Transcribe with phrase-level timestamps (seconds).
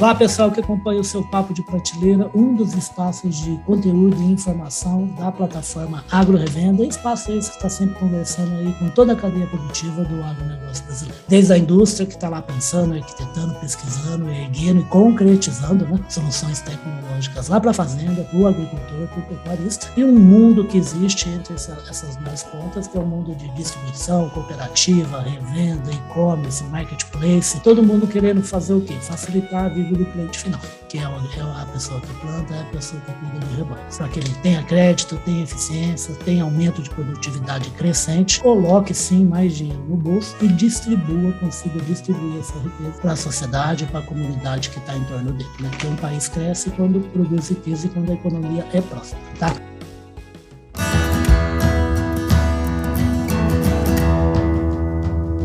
[0.00, 4.32] Olá, pessoal que acompanha o seu Papo de Prateleira, um dos espaços de conteúdo e
[4.32, 9.16] informação da plataforma Agro Revenda, espaço esse que está sempre conversando aí com toda a
[9.16, 11.20] cadeia produtiva do agronegócio brasileiro.
[11.28, 17.48] Desde a indústria que está lá pensando, arquitetando, pesquisando, erguendo e concretizando né, soluções tecnológicas
[17.48, 21.28] lá para a fazenda, para o agricultor, para o pecuarista, e um mundo que existe
[21.28, 27.60] entre essa, essas duas pontas, que é o mundo de distribuição, cooperativa, revenda, e-commerce, marketplace,
[27.60, 28.94] todo mundo querendo fazer o quê?
[28.94, 32.64] Facilitar a vida do cliente final, que é, é a pessoa que planta, é a
[32.66, 33.82] pessoa que cuida do rebanho.
[33.96, 39.54] Para que ele tenha crédito, tenha eficiência, tenha aumento de produtividade crescente, coloque sim mais
[39.54, 44.70] dinheiro no bolso e distribua, consiga distribuir essa riqueza para a sociedade, para a comunidade
[44.70, 45.50] que está em torno dele.
[45.60, 45.68] Né?
[45.70, 49.22] Porque um país cresce quando produz riqueza e quando a economia é próspera.
[49.38, 49.54] Tá?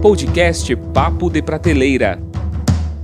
[0.02, 2.35] Podcast Papo de Prateleira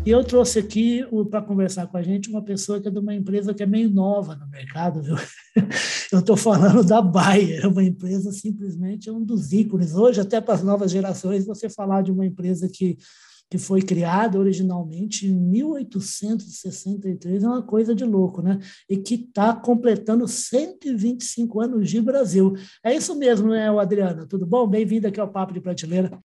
[0.04, 3.14] e eu trouxe aqui para conversar com a gente uma pessoa que é de uma
[3.14, 5.16] empresa que é meio nova no mercado, viu?
[6.12, 9.96] Eu estou falando da Bayer, uma empresa simplesmente um dos ícones.
[9.96, 12.98] Hoje, até para as novas gerações, você falar de uma empresa que,
[13.50, 18.60] que foi criada originalmente em 1863 é uma coisa de louco, né?
[18.90, 22.54] E que está completando 125 anos de Brasil.
[22.84, 24.26] É isso mesmo, né, Adriana?
[24.26, 24.68] Tudo bom?
[24.68, 26.20] Bem-vindo aqui ao Papo de Prateleira.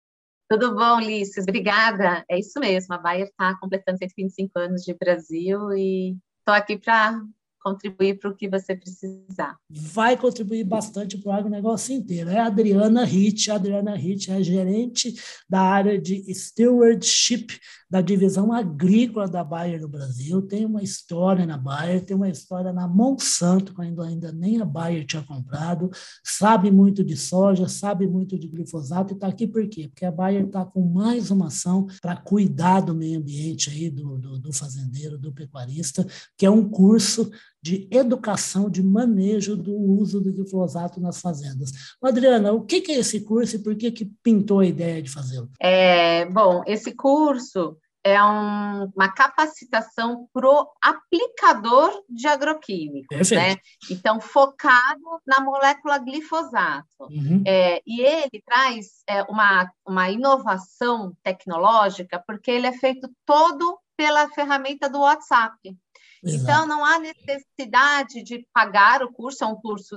[0.49, 1.43] Tudo bom, Ulisses?
[1.43, 2.25] Obrigada.
[2.31, 7.21] É isso mesmo, a Bayer está completando 125 anos de Brasil e estou aqui para
[7.67, 9.57] contribuir para o que você precisar.
[9.69, 12.31] Vai contribuir bastante para o agronegócio inteiro.
[12.31, 13.51] É a Adriana Ritt.
[13.51, 15.13] A Adriana Ritt é gerente
[15.49, 20.43] da área de stewardship da divisão agrícola da Bayer no Brasil.
[20.43, 25.07] Tem uma história na Bayer, tem uma história na Monsanto, quando ainda nem a Bayer
[25.07, 25.91] tinha comprado.
[26.25, 29.89] Sabe muito de soja, sabe muito de glifosato e está aqui por quê?
[29.89, 34.19] Porque a Bayer está com mais uma ação para cuidar do meio ambiente aí, do,
[34.19, 36.05] do, do fazendeiro, do pecuarista,
[36.37, 37.31] que é um curso
[37.67, 41.73] de educação, de manejo do uso do glifosato nas fazendas.
[42.01, 45.51] Adriana, o que é esse curso e por que, que pintou a ideia de fazê-lo?
[45.61, 53.57] É, bom, esse curso é um, uma capacitação para o aplicador de agroquímico, né?
[53.91, 56.87] Então, focado na molécula glifosato.
[57.01, 57.43] Uhum.
[57.45, 64.29] É, e ele traz é, uma, uma inovação tecnológica, porque ele é feito todo pela
[64.29, 65.77] ferramenta do WhatsApp.
[66.23, 66.43] Exato.
[66.43, 69.97] Então, não há necessidade de pagar o curso, é um curso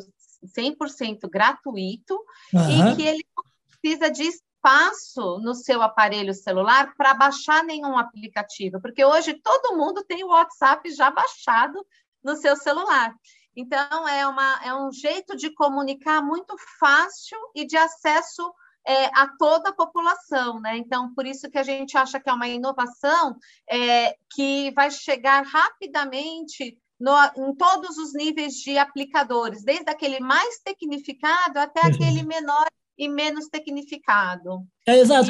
[0.57, 2.17] 100% gratuito
[2.53, 2.91] uhum.
[2.91, 3.43] e que ele não
[3.81, 10.03] precisa de espaço no seu aparelho celular para baixar nenhum aplicativo, porque hoje todo mundo
[10.03, 11.85] tem o WhatsApp já baixado
[12.23, 13.13] no seu celular.
[13.55, 18.53] Então, é, uma, é um jeito de comunicar muito fácil e de acesso
[18.89, 20.75] é, a toda a população, né?
[20.75, 23.37] Então, por isso que a gente acha que é uma inovação
[23.69, 30.59] é, que vai chegar rapidamente no, em todos os níveis de aplicadores, desde aquele mais
[30.63, 31.87] tecnificado até uhum.
[31.93, 32.65] aquele menor
[32.97, 34.65] e menos tecnificado.
[34.87, 35.29] É exato.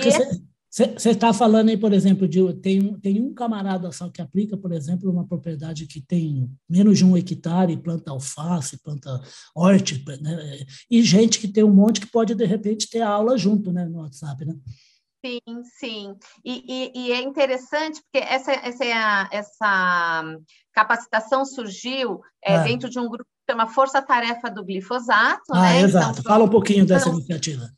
[0.69, 4.71] Você está falando aí, por exemplo, de tem, tem um camarada só que aplica, por
[4.71, 9.19] exemplo, uma propriedade que tem menos de um hectare, planta alface, planta
[9.55, 10.59] horte, né?
[10.89, 14.01] e gente que tem um monte que pode, de repente, ter aula junto né, no
[14.01, 14.53] WhatsApp, né?
[15.25, 15.41] Sim,
[15.79, 16.15] sim.
[16.45, 20.23] E, e, e, é interessante porque essa, essa, essa
[20.71, 22.63] capacitação surgiu é, ah.
[22.63, 25.51] dentro de um grupo que chama Força Tarefa do Glifosato.
[25.51, 25.81] Ah, né?
[25.81, 26.19] exato.
[26.19, 27.69] Então, Fala um pouquinho dessa então, iniciativa.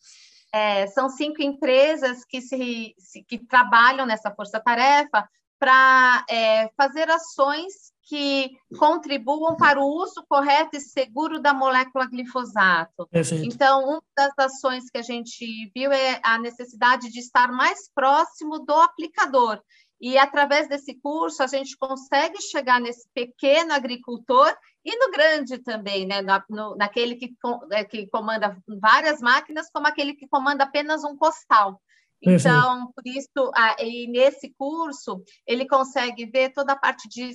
[0.54, 2.96] É, são cinco empresas que, se,
[3.28, 10.82] que trabalham nessa força-tarefa para é, fazer ações que contribuam para o uso correto e
[10.82, 13.08] seguro da molécula glifosato.
[13.08, 13.46] Perfeito.
[13.46, 18.60] Então, uma das ações que a gente viu é a necessidade de estar mais próximo
[18.60, 19.62] do aplicador.
[20.02, 24.52] E através desse curso, a gente consegue chegar nesse pequeno agricultor
[24.84, 26.24] e no grande também, né?
[26.24, 27.32] Na, no, naquele que,
[27.72, 31.80] é, que comanda várias máquinas, como aquele que comanda apenas um costal.
[32.24, 37.32] Então, por isso, e nesse curso, ele consegue ver toda a parte de,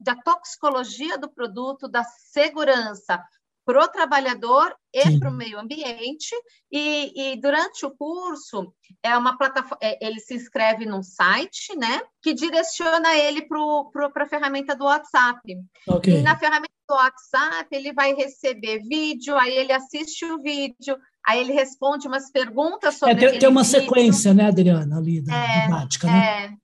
[0.00, 3.22] da toxicologia do produto, da segurança,
[3.64, 6.34] para o trabalhador e para o meio ambiente.
[6.70, 8.72] E, e, durante o curso,
[9.02, 14.28] é uma plataforma, é, ele se inscreve num site, né, que direciona ele para a
[14.28, 15.40] ferramenta do WhatsApp.
[15.88, 16.18] Okay.
[16.18, 20.96] E na ferramenta do WhatsApp, ele vai receber vídeo, aí ele assiste o vídeo,
[21.26, 23.14] aí ele responde umas perguntas sobre.
[23.14, 23.80] É, tem, tem uma vídeo.
[23.80, 26.44] sequência, né, Adriana, ali da é, didática, né?
[26.44, 26.63] É.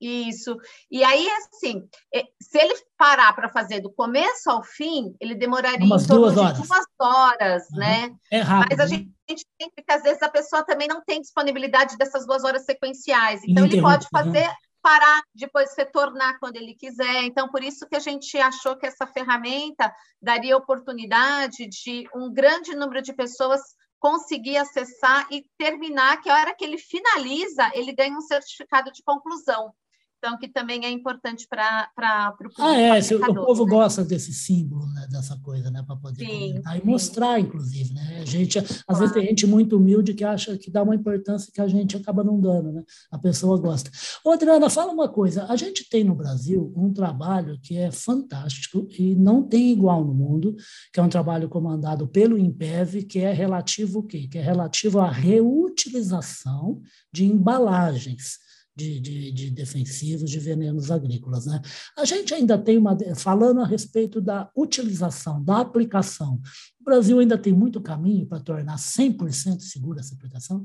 [0.00, 0.56] Isso.
[0.90, 5.84] E aí, assim, é, se ele parar para fazer do começo ao fim, ele demoraria
[5.84, 6.58] Umas duas horas.
[6.58, 7.78] duas horas, uhum.
[7.78, 8.16] né?
[8.30, 8.68] É rápido.
[8.70, 11.96] Mas a gente, a gente tem que, às vezes, a pessoa também não tem disponibilidade
[11.96, 13.40] dessas duas horas sequenciais.
[13.44, 14.54] Então, ele pode fazer, uhum.
[14.80, 17.24] parar, depois retornar quando ele quiser.
[17.24, 19.92] Então, por isso que a gente achou que essa ferramenta
[20.22, 23.60] daria oportunidade de um grande número de pessoas
[23.98, 29.02] conseguir acessar e terminar, que a hora que ele finaliza, ele ganha um certificado de
[29.02, 29.72] conclusão.
[30.18, 31.88] Então, que também é importante para
[32.34, 32.60] o público.
[32.60, 33.70] Ah, é, o povo né?
[33.70, 36.80] gosta desse símbolo, né, dessa coisa, né, para poder sim, comentar sim.
[36.82, 38.18] e mostrar, inclusive, né?
[38.20, 39.00] A gente, às claro.
[39.00, 42.24] vezes tem gente muito humilde que acha que dá uma importância que a gente acaba
[42.24, 42.82] não dando, né?
[43.12, 43.92] A pessoa gosta.
[44.24, 48.88] Ô, Adriana, fala uma coisa, a gente tem no Brasil um trabalho que é fantástico
[48.98, 50.56] e não tem igual no mundo,
[50.92, 54.26] que é um trabalho comandado pelo IMPEV, que é relativo o quê?
[54.28, 56.82] Que é relativo à reutilização
[57.12, 58.47] de embalagens
[58.78, 61.46] de, de, de, defensivos, de venenos agrícolas.
[61.46, 61.60] Né?
[61.96, 62.96] A gente ainda tem uma.
[63.16, 66.40] Falando a respeito da utilização, da aplicação,
[66.80, 70.64] o Brasil ainda tem muito caminho para tornar 100% segura essa aplicação?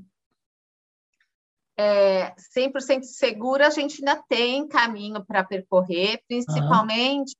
[1.76, 7.36] É, 100% segura, a gente ainda tem caminho para percorrer, principalmente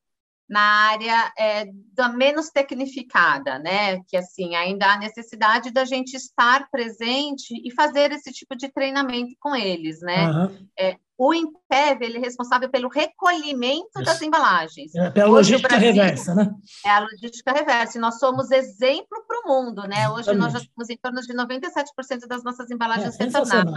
[0.50, 4.02] na área é, da menos tecnificada, né?
[4.08, 9.34] Que assim ainda há necessidade da gente estar presente e fazer esse tipo de treinamento
[9.40, 10.28] com eles, né?
[10.28, 10.68] Uhum.
[10.78, 14.04] É, o Impev ele é responsável pelo recolhimento Isso.
[14.04, 14.94] das embalagens.
[14.96, 16.52] É, pela logística Brasil, reversa, né?
[16.86, 17.98] É a logística reversa.
[17.98, 20.10] E nós somos exemplo para o mundo, né?
[20.10, 20.40] Hoje Exatamente.
[20.40, 23.74] nós já temos em torno de 97% das nossas embalagens é, retornadas.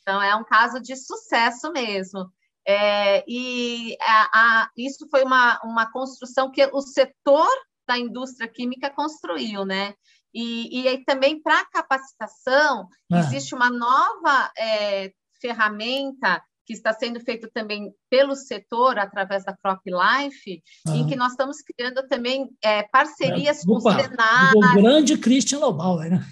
[0.00, 2.30] Então é um caso de sucesso mesmo.
[2.70, 7.50] É, e a, a, isso foi uma, uma construção que o setor
[7.86, 9.94] da indústria química construiu, né?
[10.32, 13.18] E, e aí também para capacitação ah.
[13.18, 19.80] existe uma nova é, ferramenta que está sendo feito também pelo setor através da Crop
[19.84, 20.96] Life, ah.
[20.96, 24.52] em que nós estamos criando também é, parcerias é, opa, com o Senar.
[24.54, 26.24] O grande Christian Lobauer, né?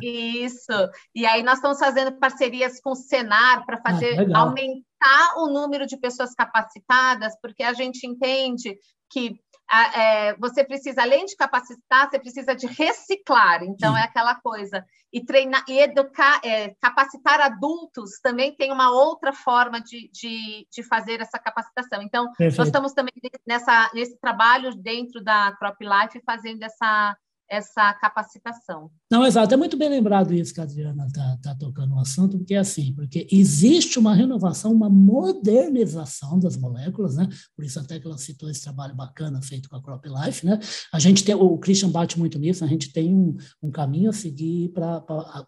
[0.00, 0.72] Isso.
[1.12, 4.89] E aí nós estamos fazendo parcerias com o Senar para ah, fazer ah, aumentar
[5.36, 8.76] o número de pessoas capacitadas, porque a gente entende
[9.10, 9.40] que
[9.72, 13.62] é, você precisa, além de capacitar, você precisa de reciclar.
[13.62, 14.00] Então, Sim.
[14.00, 14.84] é aquela coisa.
[15.12, 20.82] E treinar e educar, é, capacitar adultos também tem uma outra forma de, de, de
[20.82, 22.02] fazer essa capacitação.
[22.02, 22.58] Então, Perfeito.
[22.58, 23.12] nós estamos também
[23.46, 27.16] nessa, nesse trabalho dentro da Crop Life fazendo essa
[27.50, 28.90] essa capacitação.
[29.10, 29.52] Não, exato.
[29.52, 32.58] É muito bem lembrado isso que a Adriana está tá tocando no assunto, porque é
[32.58, 37.28] assim, porque existe uma renovação, uma modernização das moléculas, né?
[37.56, 40.60] Por isso até que ela citou esse trabalho bacana feito com a Crop Life, né?
[40.92, 44.12] A gente tem, o Christian bate muito nisso, a gente tem um, um caminho a
[44.12, 45.02] seguir para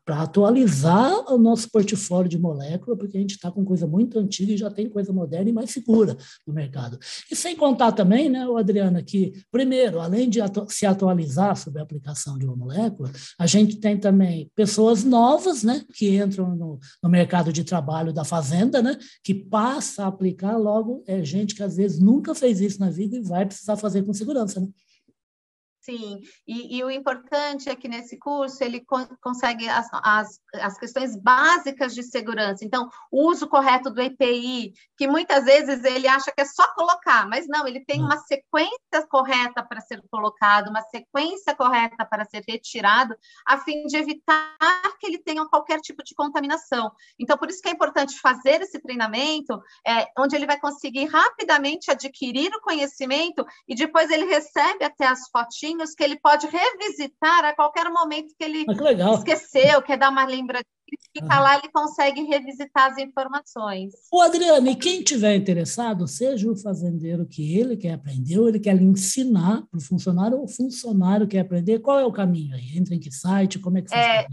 [0.08, 4.56] atualizar o nosso portfólio de molécula, porque a gente está com coisa muito antiga e
[4.56, 6.99] já tem coisa moderna e mais segura no mercado.
[7.31, 11.85] E sem contar também, né, Adriana, que, primeiro, além de atu se atualizar sobre a
[11.85, 13.08] aplicação de uma molécula,
[13.38, 18.25] a gente tem também pessoas novas, né, que entram no, no mercado de trabalho da
[18.25, 22.81] fazenda, né, que passa a aplicar logo, é gente que às vezes nunca fez isso
[22.81, 24.69] na vida e vai precisar fazer com segurança, né?
[25.82, 30.79] Sim, e, e, o importante é que nesse curso ele co consegue as, as, as,
[30.79, 32.64] questões básicas de segurança.
[32.64, 37.29] Então, o uso correto do EPI, que muitas vezes ele acha que é só colocar,
[37.29, 38.05] mas não, ele tem hum.
[38.05, 43.96] uma sequência correta para ser colocado, uma sequência correta para ser retirado, a fim de
[43.96, 44.56] evitar
[45.00, 46.93] que ele tenha qualquer tipo de contaminação.
[47.19, 51.91] Então, por isso que é importante fazer esse treinamento, é, onde ele vai conseguir rapidamente
[51.91, 57.55] adquirir o conhecimento e depois ele recebe até as fotinhas que ele pode revisitar a
[57.55, 60.64] qualquer momento que ele ah, que esqueceu, quer dar uma lembrança.
[61.17, 63.93] Fica lá, ele consegue revisitar as informações.
[64.12, 68.60] O Adriano, e quem tiver interessado, seja o fazendeiro que ele quer aprender, ou ele
[68.60, 72.76] quer ensinar para o funcionário, ou o funcionário quer aprender, qual é o caminho aí?
[72.76, 73.58] Entra em que site?
[73.58, 74.24] Como é que faz?
[74.24, 74.26] É,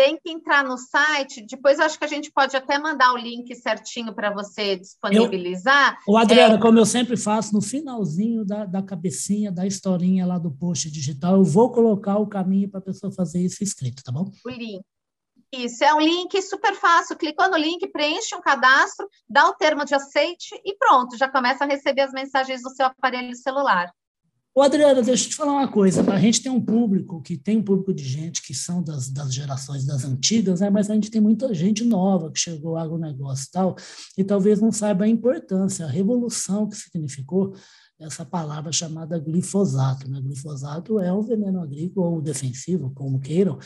[0.00, 1.44] tem que entrar no site.
[1.46, 5.98] Depois acho que a gente pode até mandar o link certinho para você disponibilizar.
[6.08, 6.58] Eu, o Adriana, é...
[6.58, 11.36] como eu sempre faço, no finalzinho da, da cabecinha, da historinha lá do post digital,
[11.36, 14.30] eu vou colocar o caminho para a pessoa fazer isso escrito, tá bom?
[14.42, 14.80] O link.
[15.52, 17.14] Isso, é um link super fácil.
[17.18, 21.64] Clicou no link, preenche um cadastro, dá o termo de aceite e pronto, já começa
[21.64, 23.92] a receber as mensagens do seu aparelho celular.
[24.52, 26.02] Ô, Adriana, deixa eu te falar uma coisa.
[26.12, 29.32] A gente tem um público que tem um público de gente que são das, das
[29.32, 30.68] gerações das antigas, né?
[30.68, 33.76] mas a gente tem muita gente nova que chegou ao agronegócio e tal,
[34.18, 37.54] e talvez não saiba a importância, a revolução que significou
[38.00, 40.10] essa palavra chamada glifosato.
[40.10, 40.20] Né?
[40.20, 43.58] Glifosato é o veneno agrícola ou defensivo, como queiram,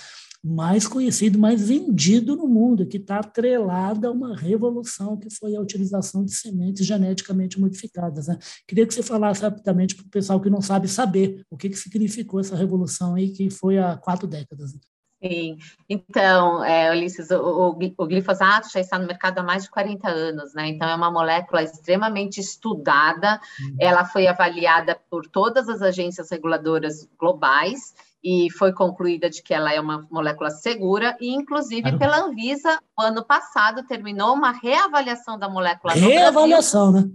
[0.43, 5.61] mais conhecido, mais vendido no mundo, que está atrelada a uma revolução que foi a
[5.61, 8.27] utilização de sementes geneticamente modificadas.
[8.27, 8.39] Né?
[8.67, 11.77] Queria que você falasse rapidamente para o pessoal que não sabe saber o que, que
[11.77, 14.75] significou essa revolução aí, que foi há quatro décadas.
[15.25, 15.57] Sim.
[15.89, 20.53] Então, é, Ulisses, o, o, glifosato já está no mercado há mais de 40 anos,
[20.53, 20.69] né?
[20.69, 23.77] Então, é uma molécula extremamente estudada, uhum.
[23.81, 29.73] ela foi avaliada por todas as agências reguladoras globais e foi concluída de que ela
[29.73, 35.49] é uma molécula segura, e inclusive pela Anvisa, o ano passado terminou uma reavaliação da
[35.49, 35.95] molécula.
[35.95, 37.11] Reavaliação, né?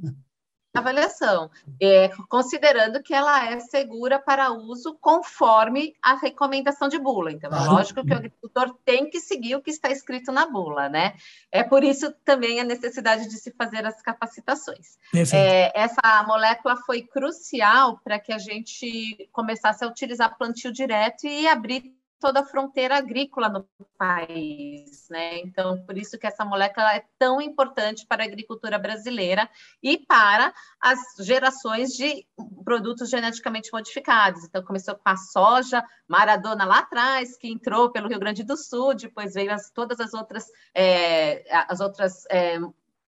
[0.73, 1.49] Avaliação,
[1.81, 7.31] é, considerando que ela é segura para uso conforme a recomendação de bula.
[7.31, 10.88] Então, é lógico que o agricultor tem que seguir o que está escrito na bula,
[10.88, 11.15] né?
[11.51, 14.97] É por isso também a necessidade de se fazer as capacitações.
[15.33, 21.47] É, essa molécula foi crucial para que a gente começasse a utilizar plantio direto e
[21.47, 25.39] abrir toda a fronteira agrícola no país, né?
[25.39, 29.49] Então, por isso que essa molécula é tão importante para a agricultura brasileira
[29.81, 32.25] e para as gerações de
[32.63, 34.43] produtos geneticamente modificados.
[34.43, 38.93] Então, começou com a soja, Maradona lá atrás, que entrou pelo Rio Grande do Sul,
[38.93, 42.59] depois veio as, todas as outras, é, as outras é,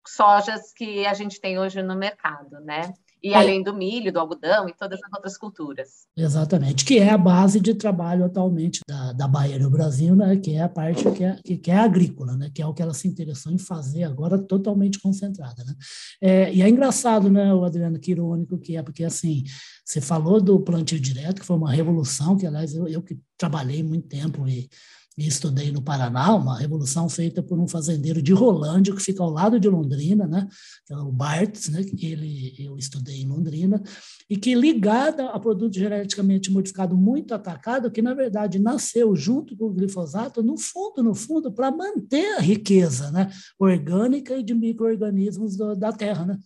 [0.06, 2.92] sojas que a gente tem hoje no mercado, né?
[3.26, 3.34] E é.
[3.34, 6.06] além do milho, do algodão e todas as outras culturas.
[6.16, 10.54] Exatamente, que é a base de trabalho atualmente da, da Bahia no Brasil, né, que
[10.54, 12.94] é a parte que é, que, que é agrícola, né, que é o que ela
[12.94, 15.64] se interessou em fazer agora totalmente concentrada.
[15.64, 15.74] Né?
[16.22, 19.42] É, e é engraçado, né, o Adriano, que irônico que é, porque assim,
[19.84, 23.82] você falou do plantio direto, que foi uma revolução, que aliás eu, eu que trabalhei
[23.82, 24.70] muito tempo e
[25.16, 29.30] e estudei no Paraná, uma revolução feita por um fazendeiro de Rolândia, que fica ao
[29.30, 30.46] lado de Londrina, né?
[30.86, 31.82] que é o Bartz, né?
[31.82, 33.82] que ele, eu estudei em Londrina,
[34.28, 39.66] e que ligada a produto geneticamente modificado muito atacado, que na verdade nasceu junto com
[39.66, 43.30] o glifosato, no fundo, no fundo, para manter a riqueza né?
[43.58, 46.26] orgânica e de micro-organismos da terra.
[46.26, 46.38] Né?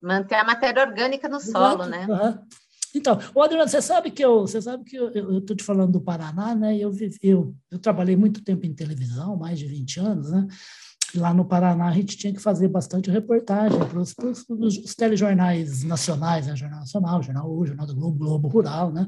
[0.00, 1.50] Manter a matéria orgânica no Exato.
[1.50, 2.06] solo, né?
[2.08, 2.67] Uhum.
[2.94, 6.54] Então, Adriano, você sabe que eu, você sabe que eu estou te falando do Paraná,
[6.54, 6.76] né?
[6.76, 6.92] Eu,
[7.22, 10.46] eu, eu trabalhei muito tempo em televisão, mais de 20 anos, né?
[11.14, 14.14] Lá no Paraná a gente tinha que fazer bastante reportagem para os,
[14.94, 16.56] telejornais nacionais, né?
[16.56, 19.06] Jornal Nacional, Jornal O, Jornal do Globo, Globo Rural, né?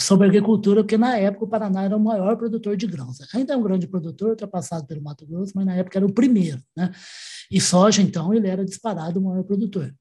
[0.00, 3.18] Sobre agricultura, porque na época o Paraná era o maior produtor de grãos.
[3.34, 6.62] Ainda é um grande produtor, ultrapassado pelo Mato Grosso, mas na época era o primeiro,
[6.76, 6.90] né?
[7.50, 9.92] E soja, então, ele era disparado o maior produtor.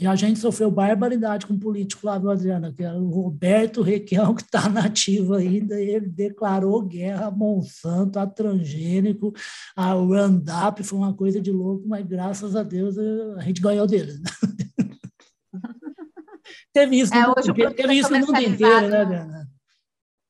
[0.00, 3.80] E a gente sofreu barbaridade com um político lá do Adriana, que era o Roberto
[3.80, 9.32] Requião, que está nativo ainda, e ele declarou guerra a Monsanto, a transgênico,
[9.76, 14.14] a Roundup, foi uma coisa de louco, mas graças a Deus a gente ganhou dele.
[16.72, 19.53] teve isso, é, hoje teve isso no mundo inteiro, né, Adriana?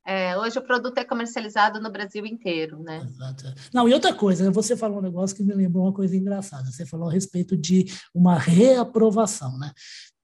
[0.07, 3.03] É, hoje o produto é comercializado no Brasil inteiro, né?
[3.03, 3.55] Exato.
[3.73, 6.71] Não, e outra coisa, você falou um negócio que me lembrou uma coisa engraçada.
[6.71, 9.73] Você falou a respeito de uma reaprovação, né?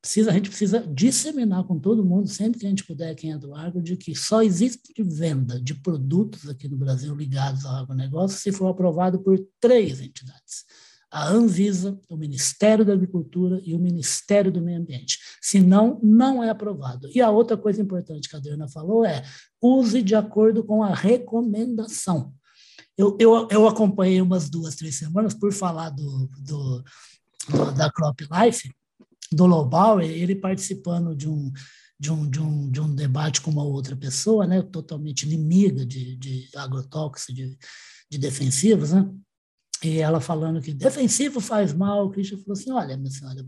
[0.02, 3.38] Precisa, a gente precisa disseminar com todo mundo, sempre que a gente puder, quem é
[3.38, 8.38] do agro, de que só existe venda de produtos aqui no Brasil ligados ao agronegócio
[8.38, 10.64] se for aprovado por três entidades
[11.10, 15.18] a Anvisa, o Ministério da Agricultura e o Ministério do Meio Ambiente.
[15.40, 17.08] Senão, não é aprovado.
[17.12, 19.24] E a outra coisa importante que a Adriana falou é
[19.60, 22.32] use de acordo com a recomendação.
[22.96, 26.84] Eu, eu, eu acompanhei umas duas, três semanas por falar do, do,
[27.48, 28.70] do da Crop Life,
[29.32, 31.52] do Lobauer, ele participando de um,
[31.98, 36.16] de um, de um, de um debate com uma outra pessoa, né, totalmente inimiga de,
[36.16, 37.56] de agrotóxicos, de,
[38.10, 39.10] de defensivos, né?
[39.82, 43.44] E ela falando que defensivo faz mal, o Christian falou assim: olha, minha senhora,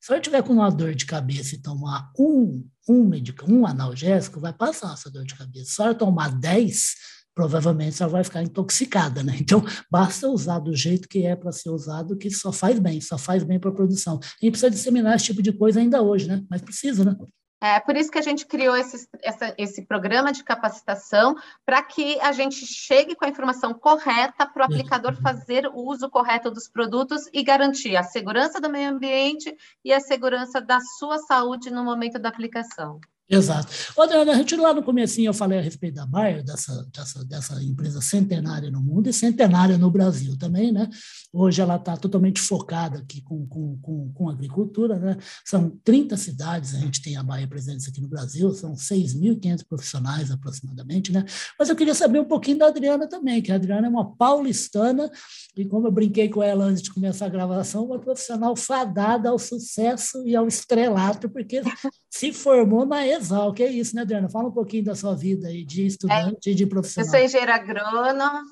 [0.00, 4.40] se eu tiver com uma dor de cabeça e tomar um, um medicamento, um analgésico,
[4.40, 5.72] vai passar essa dor de cabeça.
[5.72, 6.94] Se ela tomar 10,
[7.34, 9.36] provavelmente ela vai ficar intoxicada, né?
[9.40, 13.18] Então, basta usar do jeito que é para ser usado, que só faz bem, só
[13.18, 14.20] faz bem para a produção.
[14.40, 16.44] Gente precisa disseminar esse tipo de coisa ainda hoje, né?
[16.48, 17.16] Mas precisa, né?
[17.64, 22.18] É por isso que a gente criou esse, essa, esse programa de capacitação para que
[22.20, 26.68] a gente chegue com a informação correta para o aplicador fazer o uso correto dos
[26.68, 31.84] produtos e garantir a segurança do meio ambiente e a segurança da sua saúde no
[31.84, 32.98] momento da aplicação.
[33.32, 33.72] Exato.
[33.98, 37.62] Adriana, a gente lá no comecinho eu falei a respeito da Bayer, dessa, dessa, dessa
[37.62, 40.86] empresa centenária no mundo e centenária no Brasil também, né?
[41.32, 45.16] Hoje ela está totalmente focada aqui com, com, com, com, agricultura, né?
[45.46, 50.30] São 30 cidades, a gente tem a Bayer presente aqui no Brasil, são 6.500 profissionais
[50.30, 51.24] aproximadamente, né?
[51.58, 55.10] Mas eu queria saber um pouquinho da Adriana também, que a Adriana é uma paulistana
[55.56, 59.38] e como eu brinquei com ela antes de começar a gravação, uma profissional fadada ao
[59.38, 61.62] sucesso e ao estrelato, porque
[62.10, 64.28] se formou na Exal, que é isso, né, Adriana?
[64.28, 67.06] Fala um pouquinho da sua vida aí de estudante é, e de profissional.
[67.06, 68.42] Eu sou engenheira agrônoma,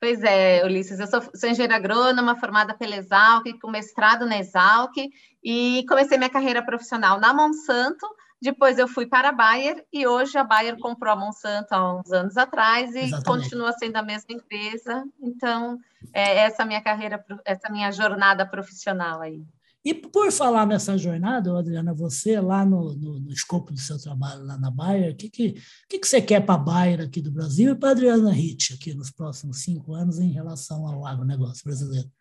[0.00, 4.96] pois é, Ulisses, eu sou, sou engenheira agrônoma, formada pela Exalc, com mestrado na Exalc,
[5.44, 8.06] e comecei minha carreira profissional na Monsanto,
[8.42, 12.10] Depois eu fui para a Bayer e hoje a Bayer comprou a Monsanto há uns
[12.10, 13.26] anos atrás e Exatamente.
[13.26, 15.04] continua sendo a mesma empresa.
[15.20, 15.78] Então,
[16.14, 19.42] é essa minha carreira, essa minha jornada profissional aí.
[19.82, 24.44] E por falar nessa jornada, Adriana, você lá no, no, no escopo do seu trabalho
[24.44, 25.54] lá na Bayer, o que, que,
[25.88, 28.74] que, que você quer para a Bayer aqui do Brasil e para a Adriana Ritt
[28.74, 32.08] aqui nos próximos cinco anos em relação ao agronegócio brasileiro?
[32.08, 32.12] O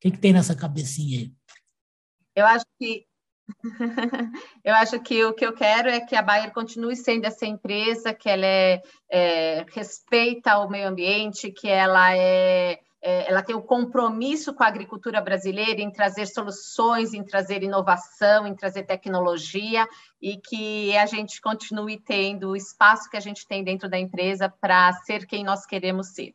[0.00, 1.32] que, que tem nessa cabecinha aí?
[2.36, 3.06] Eu acho que
[4.64, 8.14] eu acho que o que eu quero é que a Bayer continue sendo essa empresa,
[8.14, 13.62] que ela é, é respeita o meio ambiente, que ela é, ela tem o um
[13.62, 19.86] compromisso com a agricultura brasileira em trazer soluções, em trazer inovação, em trazer tecnologia
[20.20, 24.48] e que a gente continue tendo o espaço que a gente tem dentro da empresa
[24.48, 26.32] para ser quem nós queremos ser.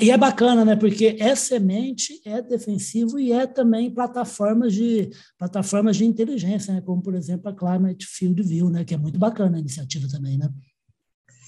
[0.00, 0.74] E é bacana, né?
[0.74, 6.80] Porque é semente, é defensivo e é também plataformas de plataformas de inteligência, né?
[6.80, 8.82] Como por exemplo a Climate Field View, né?
[8.82, 10.48] Que é muito bacana a iniciativa também, né?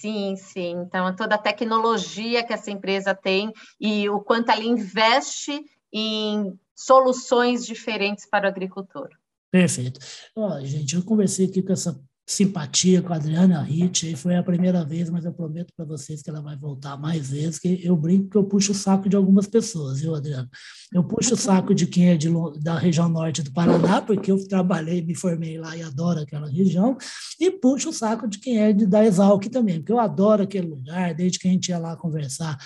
[0.01, 0.73] Sim, sim.
[0.87, 7.65] Então, toda a tecnologia que essa empresa tem e o quanto ela investe em soluções
[7.65, 9.09] diferentes para o agricultor.
[9.51, 9.99] Perfeito.
[10.35, 11.99] Ó, gente, eu conversei aqui com essa
[12.29, 16.29] simpatia com a Adriana Ritt, foi a primeira vez, mas eu prometo para vocês que
[16.29, 19.47] ela vai voltar mais vezes, que eu brinco que eu puxo o saco de algumas
[19.47, 20.51] pessoas, viu, Adriana?
[20.93, 22.29] Eu puxo o saco de quem é de,
[22.61, 26.99] da região norte do Paraná, porque eu trabalhei, me formei lá e adoro aquela região,
[27.39, 30.67] e puxo o saco de quem é de, da Exalc também, porque eu adoro aquele
[30.67, 32.59] lugar, desde que a gente ia lá conversar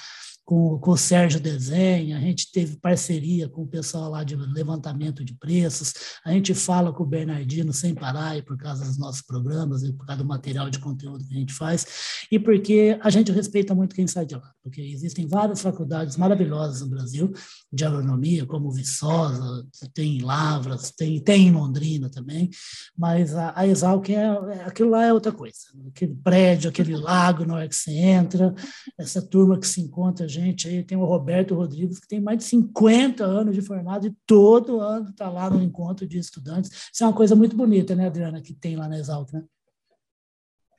[0.50, 5.24] com, com o Sérgio Desenha, a gente teve parceria com o pessoal lá de levantamento
[5.24, 9.84] de preços, a gente fala com o Bernardino sem parar, por causa dos nossos programas,
[9.84, 11.86] e por causa do material de conteúdo que a gente faz,
[12.32, 16.80] e porque a gente respeita muito quem sai de lá, porque existem várias faculdades maravilhosas
[16.80, 17.32] no Brasil,
[17.72, 19.64] de agronomia, como Viçosa,
[19.94, 22.50] tem em Lavras, tem, tem em Londrina também,
[22.98, 25.58] mas a, a Exalc, é, é, aquilo lá é outra coisa,
[25.90, 28.52] aquele prédio, aquele lago na hora que você entra,
[28.98, 32.38] essa turma que se encontra, gente, gente aí, tem o Roberto Rodrigues, que tem mais
[32.38, 36.88] de 50 anos de formado e todo ano está lá no encontro de estudantes.
[36.92, 39.44] Isso é uma coisa muito bonita, né, Adriana, que tem lá na Exalc, né?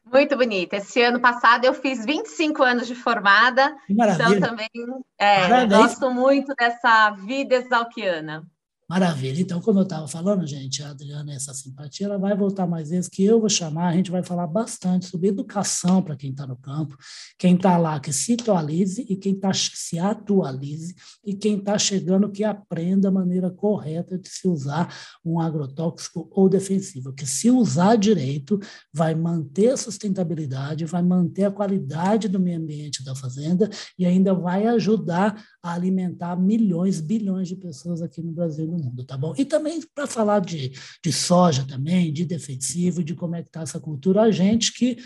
[0.04, 0.76] Muito bonita.
[0.76, 4.69] Esse ano passado eu fiz 25 anos de formada, então também
[5.17, 8.45] é, gosto muito dessa vida exalquiana.
[8.91, 9.39] Maravilha.
[9.39, 13.08] Então, como eu estava falando, gente, a Adriana, essa simpatia, ela vai voltar mais vezes,
[13.08, 16.58] que eu vou chamar, a gente vai falar bastante sobre educação para quem está no
[16.58, 16.97] campo,
[17.39, 20.93] quem está lá que se atualize e quem está se atualize
[21.25, 26.49] e quem está chegando que aprenda a maneira correta de se usar um agrotóxico ou
[26.49, 28.60] defensivo, que se usar direito
[28.93, 34.34] vai manter a sustentabilidade, vai manter a qualidade do meio ambiente da fazenda e ainda
[34.34, 39.34] vai ajudar a alimentar milhões, bilhões de pessoas aqui no Brasil mundo, tá bom?
[39.38, 40.72] E também para falar de,
[41.04, 44.98] de soja também, de defensivo, de como é que está essa cultura, a gente que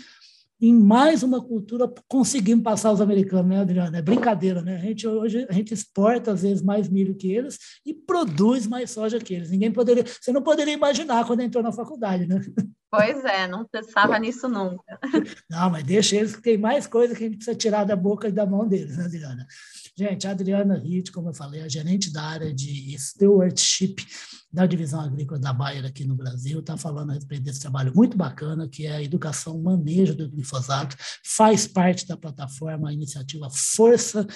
[0.60, 3.94] em mais uma cultura conseguimos passar os americanos, né, Adriano?
[3.94, 4.76] É brincadeira, né?
[4.76, 8.90] A gente hoje a gente exporta às vezes mais milho que eles e produz mais
[8.90, 9.50] soja que eles.
[9.50, 12.40] Ninguém poderia, você não poderia imaginar quando entrou na faculdade, né?
[12.90, 14.98] Pois é, não pensava nisso nunca.
[15.50, 18.28] Não, mas deixa eles que tem mais coisa que a gente precisa tirar da boca
[18.28, 19.46] e da mão deles, né, Adriana?
[19.98, 23.96] Gente, a Adriana Ritt, como eu falei, é gerente da área de stewardship
[24.52, 28.14] da divisão agrícola da Bayer aqui no Brasil, está falando a respeito desse trabalho muito
[28.14, 34.26] bacana, que é a educação manejo do glifosato, faz parte da plataforma, a iniciativa Força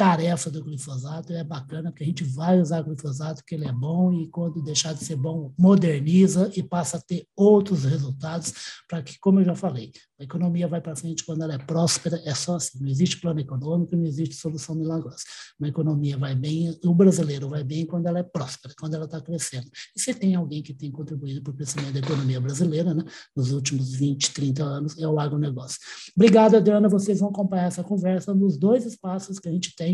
[0.00, 4.10] tarefa do glifosato é bacana, porque a gente vai usar glifosato, porque ele é bom,
[4.10, 8.54] e quando deixar de ser bom, moderniza e passa a ter outros resultados,
[8.88, 12.18] para que, como eu já falei, a economia vai para frente quando ela é próspera,
[12.24, 15.18] é só assim, não existe plano econômico, não existe solução milagrosa.
[15.58, 19.20] Uma economia vai bem, o brasileiro vai bem quando ela é próspera, quando ela está
[19.20, 19.66] crescendo.
[19.94, 23.04] E se tem alguém que tem contribuído para o crescimento da economia brasileira, né,
[23.36, 25.78] nos últimos 20, 30 anos, é o agronegócio.
[26.16, 29.89] Obrigado, Adriana, vocês vão acompanhar essa conversa nos dois espaços que a gente tem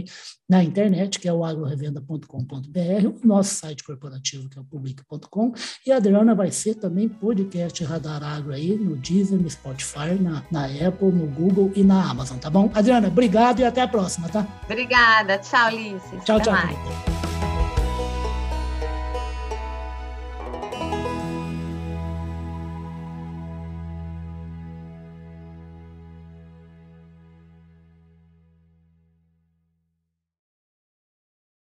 [0.49, 5.53] na internet, que é o agrorevenda.com.br, o nosso site corporativo, que é o public.com,
[5.85, 10.43] e a Adriana vai ser também podcast Radar Agro aí no Deezer, no Spotify, na,
[10.51, 12.71] na Apple, no Google e na Amazon, tá bom?
[12.75, 14.47] Adriana, obrigado e até a próxima, tá?
[14.65, 15.39] Obrigada.
[15.39, 16.25] Tchau, Ulisses.
[16.25, 17.16] Tchau, até tchau.